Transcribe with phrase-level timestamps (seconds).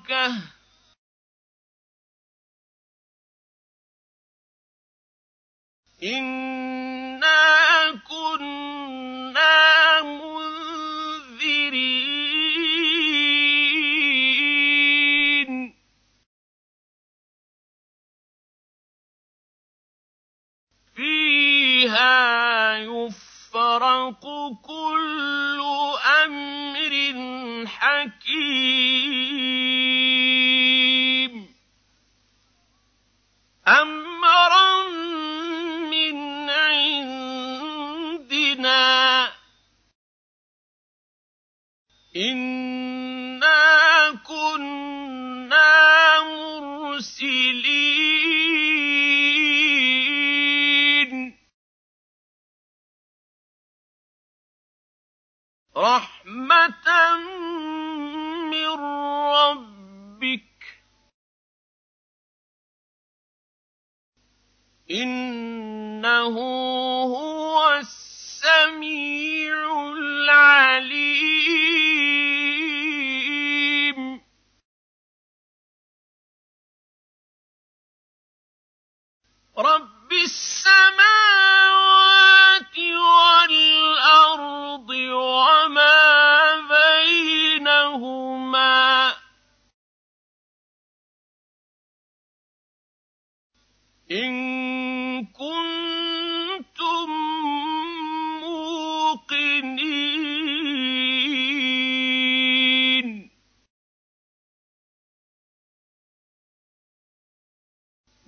[0.00, 0.42] ربك
[6.02, 6.59] إن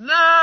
[0.00, 0.39] لا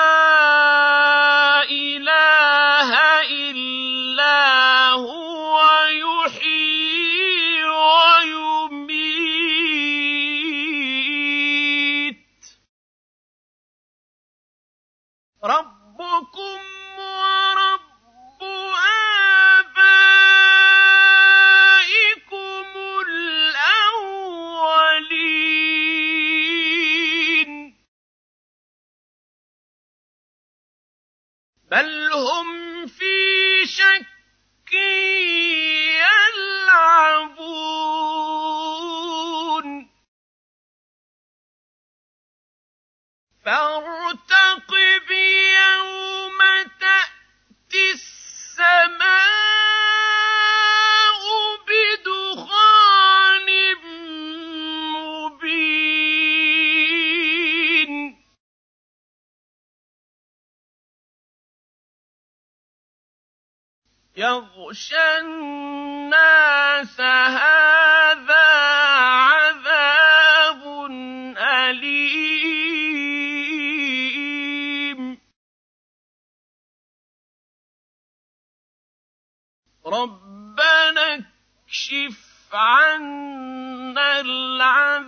[80.02, 81.26] ربنا
[81.68, 85.08] اكشف عنا العذاب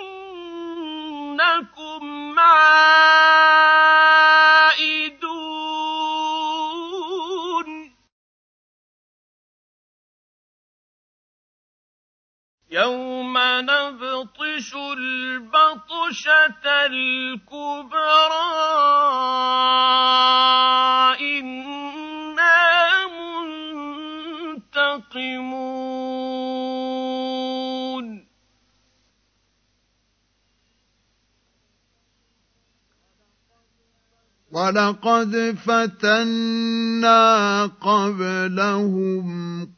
[0.00, 3.28] إِنَّكُمْ عَائِدُونَ.
[12.70, 18.38] يَوْمَ نَبْطِشُ الْبَطْشَةَ الْكُبْرَى.
[21.20, 21.77] إن
[34.52, 37.16] ولقد فتنا
[37.66, 39.26] قبلهم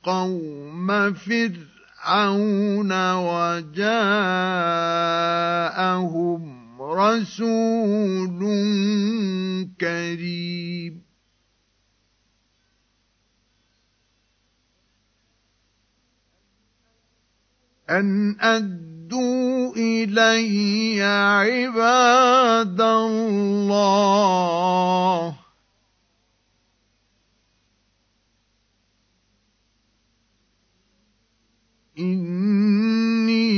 [0.03, 4.01] قوم فرعون وجاءهم
[6.83, 8.41] رسول
[9.81, 11.03] كريم.
[17.91, 18.37] أن
[19.11, 23.91] أدوا إلي عباد الله.
[31.99, 33.51] إني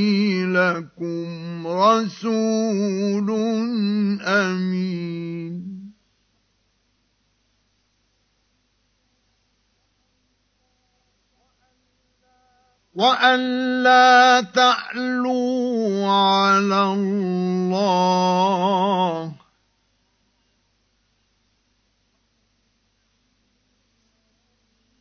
[0.47, 3.31] لكم رسول
[4.21, 5.73] أمين
[13.03, 13.41] وأن
[13.83, 17.83] لا تعلوا على الله.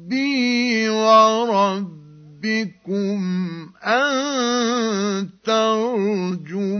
[0.10, 2.00] بربي وربكم
[3.84, 6.80] أن ترجمون.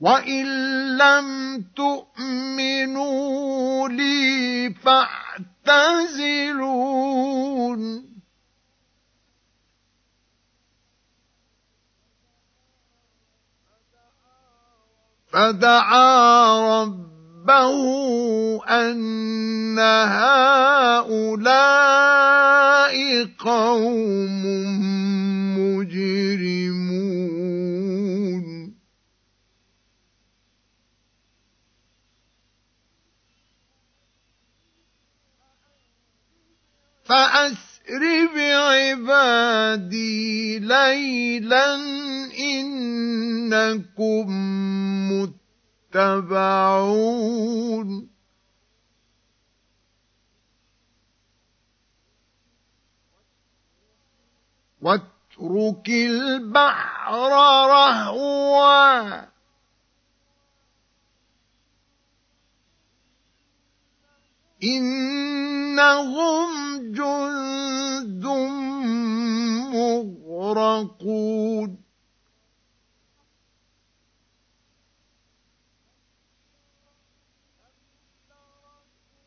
[0.00, 0.46] وإن
[0.96, 1.26] لم
[1.76, 6.95] تؤمنوا لي فاعتزلون
[15.36, 17.84] فدعا ربه
[18.64, 19.78] أن
[20.08, 21.36] هؤلاء
[23.38, 24.42] قوم
[25.58, 26.86] مجرمون.
[37.04, 37.65] فأسر
[38.34, 41.74] بعبادي ليلا
[42.38, 44.26] إنكم
[45.92, 47.08] متبعون.
[54.82, 57.10] واترك البحر
[57.68, 59.26] رهوا.
[65.78, 68.26] إنهم جند
[70.24, 71.76] مغرقون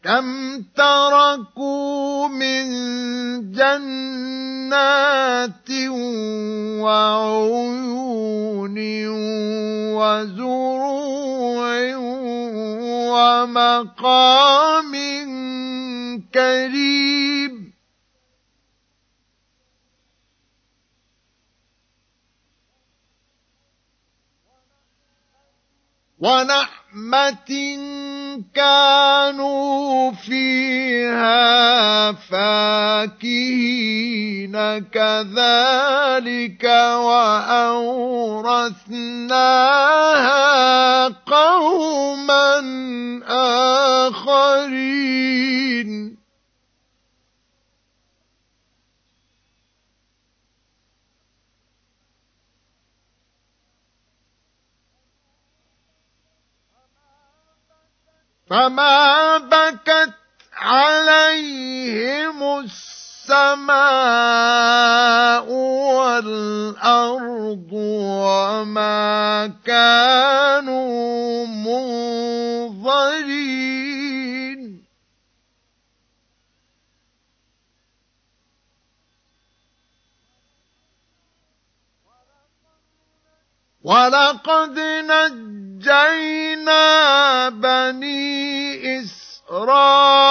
[0.03, 2.65] كم تركوا من
[3.51, 4.89] جنات
[6.81, 8.77] وعيون
[9.95, 11.59] وزروع
[13.11, 15.08] ومقام
[16.33, 17.69] كريم.
[26.19, 27.79] ونعمة
[28.55, 33.19] كانوا فيها فاكهين
[34.91, 36.63] كذلك
[36.99, 37.87] وأورثناها
[41.07, 42.59] قوما
[44.07, 44.79] آخرين.
[58.49, 60.13] فما بكت
[60.57, 62.43] عليهم
[63.29, 63.79] السماء
[65.99, 73.19] والأرض وما كانوا منظرين
[83.89, 84.79] ولقد
[85.09, 86.79] نجينا
[87.49, 90.29] بني إسرائيل.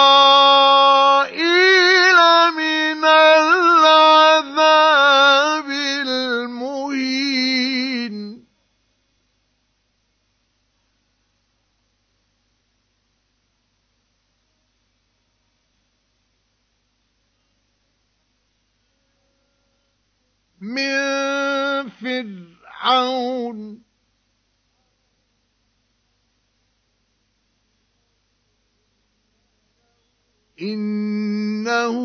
[30.62, 31.96] إنه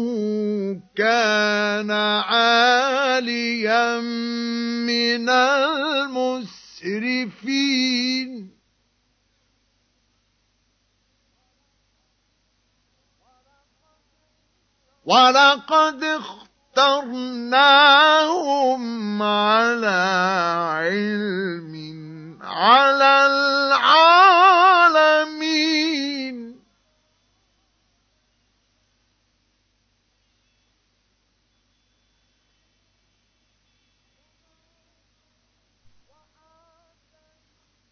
[0.96, 6.44] كان عاليا من المسرفين.
[15.06, 16.04] ولقد
[16.74, 20.04] اخترناهم على
[20.72, 21.74] علم
[22.42, 24.24] على العالمين.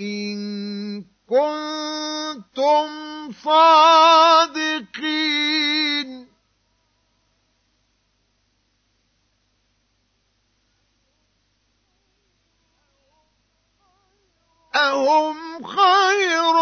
[0.00, 2.88] إن كنتم
[3.44, 5.00] صادقين
[14.74, 16.56] أهم خير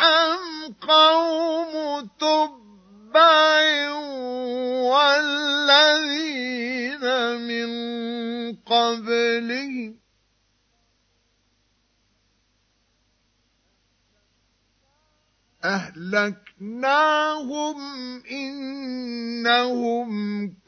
[0.00, 1.72] أم قوم
[2.20, 3.90] تبع
[4.90, 6.56] والذين
[7.48, 7.70] من
[8.66, 10.05] قبلهم
[15.66, 17.76] أهلكناهم
[18.30, 20.08] إنهم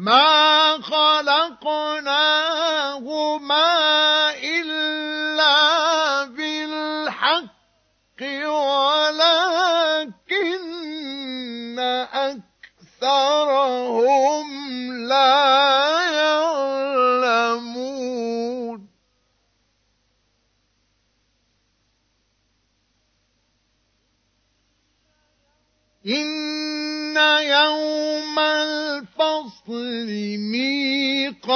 [0.00, 1.60] ما خلقناهما
[4.42, 5.56] إلا
[6.24, 7.60] بالحق
[8.48, 9.78] ولكن
[13.02, 14.46] أكثرهم
[15.08, 17.60] لا يعلمون
[26.06, 28.38] إن يوم
[29.72, 31.50] الفصل ميقاتهم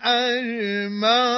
[0.00, 1.36] أجمعين.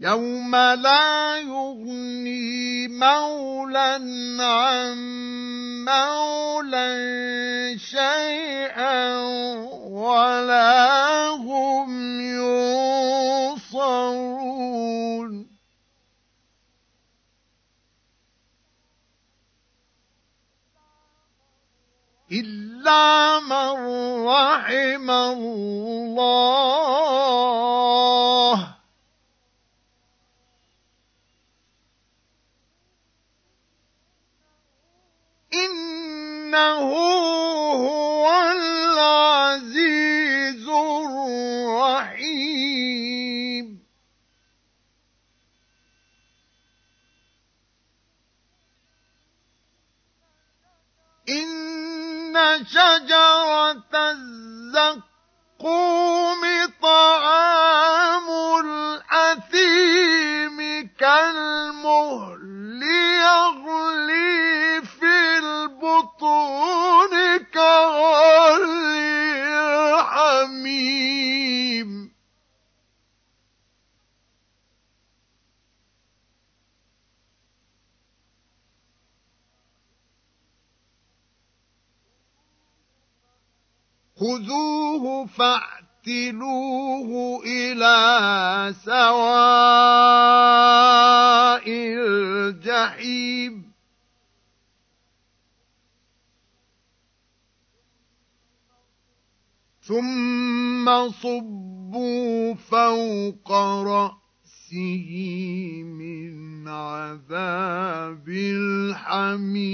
[0.00, 4.00] يوم لا يغني مولى
[4.40, 4.96] عن
[5.84, 6.88] مولى
[7.78, 9.16] شيئا
[9.92, 12.20] ولا هم
[13.80, 14.20] ينصرون
[22.32, 23.72] إلا من
[24.26, 26.70] رحم الله
[51.30, 52.34] إن
[52.64, 53.84] شجرة
[55.60, 56.44] الزقوم
[84.40, 87.10] خذوه فاعتلوه
[87.46, 89.20] إلى سواء
[92.00, 93.70] الجحيم
[99.82, 105.10] ثم صبوا فوق رأسه
[105.84, 108.28] من عذاب
[109.08, 109.70] الحميم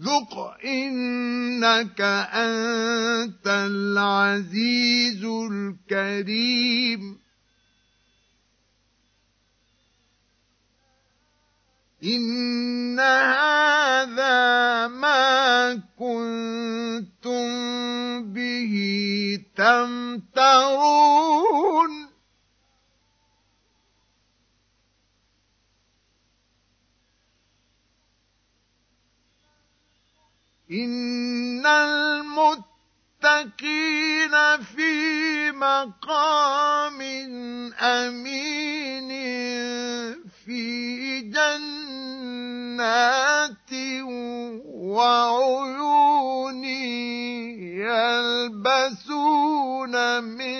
[0.00, 2.00] ذق إنك
[2.32, 7.18] أنت العزيز الكريم
[12.04, 17.48] إن هذا ما كنتم
[18.32, 18.74] به
[19.56, 20.78] تمترون
[30.70, 33.24] إن المتقين
[34.76, 37.00] في مقام
[37.80, 39.08] أمين
[40.46, 41.68] في جنات
[44.64, 46.64] وعيون
[48.68, 50.57] يلبسون من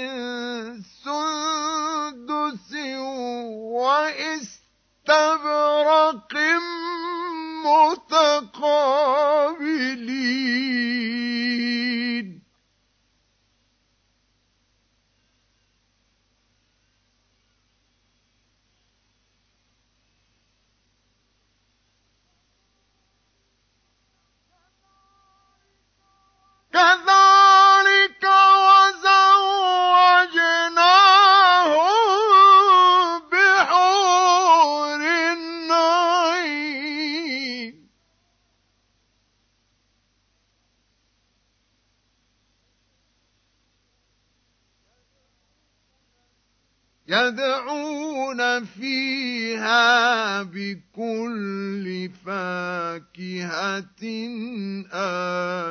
[47.09, 54.05] يدعون فيها بكل فاكهة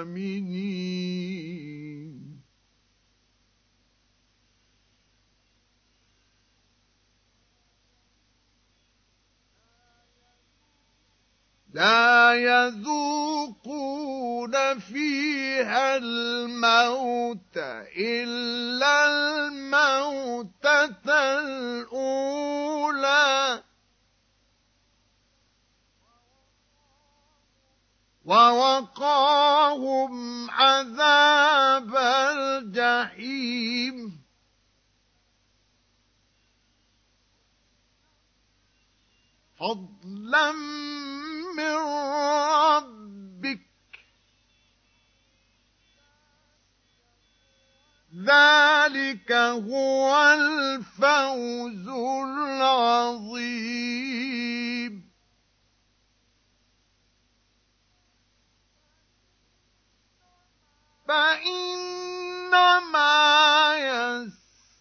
[0.01, 1.17] آمنين.
[11.73, 14.26] لا يذوقون
[14.79, 17.57] فيها الموت
[17.97, 22.47] إلا الموتة الأولى.
[28.25, 30.11] ووقاهم
[30.51, 31.97] عذاب
[32.37, 33.97] الجحيم.
[39.59, 40.51] فضلا
[41.57, 43.06] من ربك
[48.17, 51.87] ذلك هو الفوز
[52.23, 53.37] العظيم.
[61.07, 62.07] فإنما